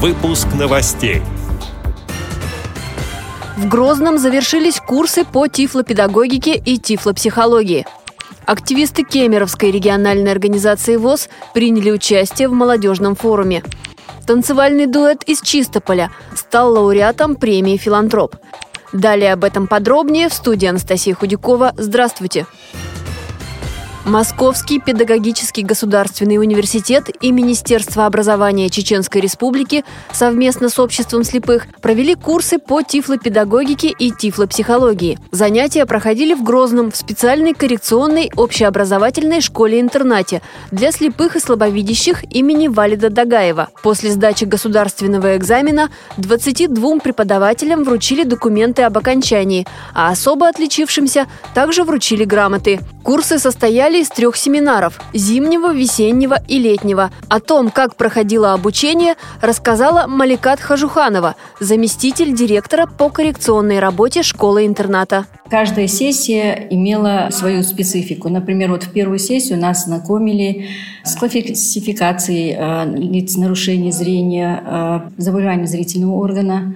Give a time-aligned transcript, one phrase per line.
[0.00, 1.22] Выпуск новостей.
[3.56, 7.84] В Грозном завершились курсы по тифлопедагогике и тифлопсихологии.
[8.46, 13.64] Активисты Кемеровской региональной организации ВОЗ приняли участие в молодежном форуме.
[14.24, 18.36] Танцевальный дуэт из Чистополя стал лауреатом премии «Филантроп».
[18.92, 21.74] Далее об этом подробнее в студии Анастасия Худякова.
[21.76, 22.46] Здравствуйте!
[22.46, 22.87] Здравствуйте!
[24.08, 29.84] Московский педагогический государственный университет и Министерство образования Чеченской Республики
[30.14, 35.18] совместно с обществом слепых провели курсы по тифлопедагогике и тифлопсихологии.
[35.30, 40.40] Занятия проходили в Грозном в специальной коррекционной общеобразовательной школе-интернате
[40.70, 43.68] для слепых и слабовидящих имени Валида Дагаева.
[43.82, 52.24] После сдачи государственного экзамена 22 преподавателям вручили документы об окончании, а особо отличившимся также вручили
[52.24, 52.80] грамоты.
[53.02, 57.10] Курсы состояли из трех семинаров– зимнего, весеннего и летнего.
[57.28, 65.26] О том, как проходило обучение, рассказала Маликат Хажуханова, заместитель директора по коррекционной работе школы-интерната.
[65.50, 68.28] Каждая сессия имела свою специфику.
[68.28, 70.68] Например, вот в первую сессию нас знакомили
[71.04, 76.74] с классификацией э, лиц нарушений зрения, э, заболеваний зрительного органа,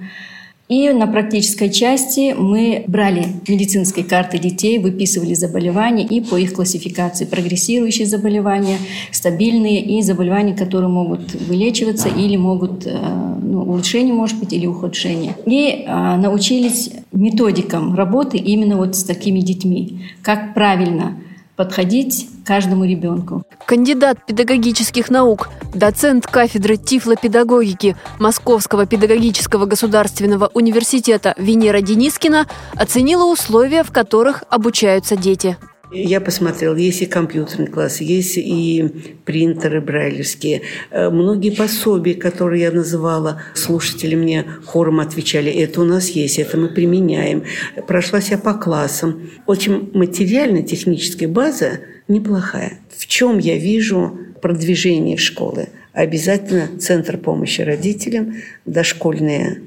[0.69, 7.25] и на практической части мы брали медицинские карты детей, выписывали заболевания и по их классификации
[7.25, 8.77] прогрессирующие заболевания,
[9.11, 12.97] стабильные и заболевания, которые могут вылечиваться или могут, э,
[13.41, 15.35] ну, улучшение может быть или ухудшение.
[15.45, 21.17] И а, научились методикам работы именно вот с такими детьми, как правильно
[21.55, 23.43] подходить каждому ребенку.
[23.65, 33.91] Кандидат педагогических наук, доцент кафедры тифлопедагогики Московского педагогического государственного университета Венера Денискина оценила условия, в
[33.91, 35.57] которых обучаются дети.
[35.93, 38.83] Я посмотрел, есть и компьютерный класс, есть и
[39.25, 40.63] принтеры брайлевские.
[40.89, 46.57] Э, многие пособия, которые я называла, слушатели мне хором отвечали, это у нас есть, это
[46.57, 47.43] мы применяем.
[47.87, 49.29] Прошлась я по классам.
[49.45, 52.79] Очень материально-техническая база неплохая.
[52.97, 55.69] В чем я вижу продвижение школы?
[55.93, 59.59] Обязательно центр помощи родителям, дошкольное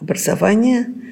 [0.00, 0.86] образование–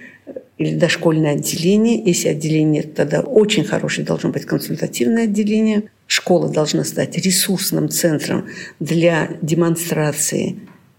[0.63, 2.03] или дошкольное отделение.
[2.05, 5.85] Если отделение, тогда очень хорошее должно быть консультативное отделение.
[6.07, 8.47] Школа должна стать ресурсным центром
[8.81, 10.57] для демонстрации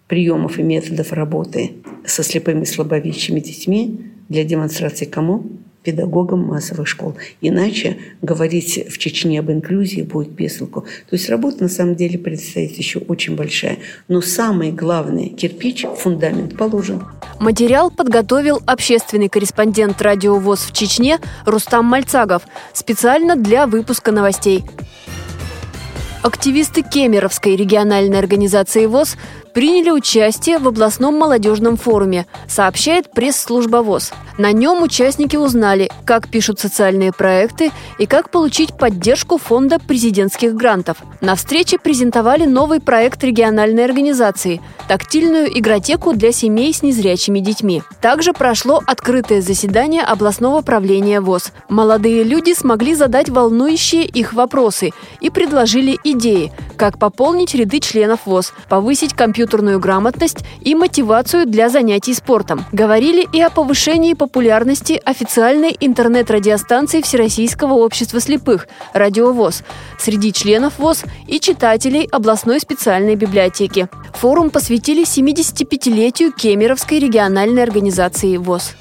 [0.07, 1.73] приемов и методов работы
[2.05, 5.45] со слепыми и слабовидящими детьми для демонстрации кому?
[5.83, 7.15] педагогам массовых школ.
[7.41, 10.81] Иначе говорить в Чечне об инклюзии будет без толку.
[11.09, 13.77] То есть работа на самом деле предстоит еще очень большая.
[14.07, 17.03] Но самый главный кирпич, фундамент положен.
[17.39, 24.63] Материал подготовил общественный корреспондент радио ВОЗ в Чечне Рустам Мальцагов специально для выпуска новостей.
[26.21, 29.17] Активисты Кемеровской региональной организации ВОЗ
[29.53, 34.11] приняли участие в областном молодежном форуме, сообщает пресс-служба ВОЗ.
[34.37, 40.97] На нем участники узнали, как пишут социальные проекты и как получить поддержку фонда президентских грантов.
[41.21, 47.83] На встрече презентовали новый проект региональной организации– тактильную игротеку для семей с незрячими детьми.
[48.01, 51.51] Также прошло открытое заседание областного правления ВОЗ.
[51.69, 54.91] Молодые люди смогли задать волнующие их вопросы
[55.21, 61.67] и предложили идеи, как пополнить ряды членов ВОЗ, повысить компьютер компьютерную грамотность и мотивацию для
[61.67, 62.65] занятий спортом.
[62.71, 69.63] Говорили и о повышении популярности официальной интернет-радиостанции Всероссийского общества слепых «Радиовоз»
[69.99, 73.89] среди членов ВОЗ и читателей областной специальной библиотеки.
[74.13, 78.75] Форум посвятили 75-летию Кемеровской региональной организации ВОЗ.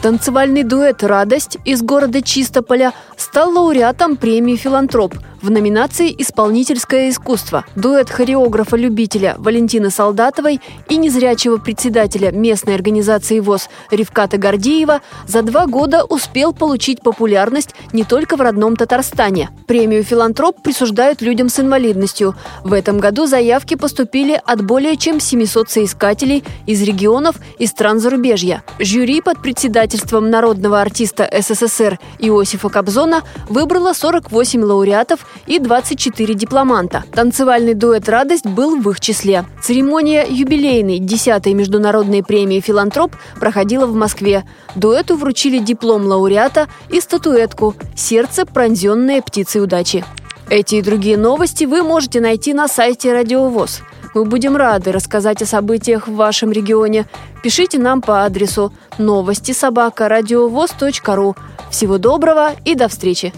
[0.00, 7.64] Танцевальный дуэт «Радость» из города Чистополя стал лауреатом премии «Филантроп» в номинации «Исполнительское искусство».
[7.76, 16.04] Дуэт хореографа-любителя Валентины Солдатовой и незрячего председателя местной организации ВОЗ Ревката Гордеева за два года
[16.04, 19.50] успел получить популярность не только в родном Татарстане.
[19.66, 22.34] Премию «Филантроп» присуждают людям с инвалидностью.
[22.64, 28.62] В этом году заявки поступили от более чем 700 соискателей из регионов и стран зарубежья.
[28.78, 37.04] Жюри под председательством народного артиста СССР Иосифа Кобзона выбрало 48 лауреатов и 24 дипломанта.
[37.12, 39.44] Танцевальный дуэт «Радость» был в их числе.
[39.62, 44.44] Церемония юбилейной 10-й международной премии «Филантроп» проходила в Москве.
[44.74, 50.04] Дуэту вручили диплом лауреата и статуэтку «Сердце, пронзенное птицей удачи».
[50.50, 53.82] Эти и другие новости вы можете найти на сайте Радиовоз.
[54.14, 57.06] Мы будем рады рассказать о событиях в вашем регионе.
[57.42, 61.36] Пишите нам по адресу новости собака ру.
[61.70, 63.32] Всего доброго и до встречи!